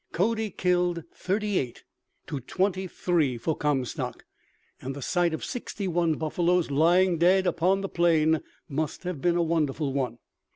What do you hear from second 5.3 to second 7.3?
of sixty one buffaloes lying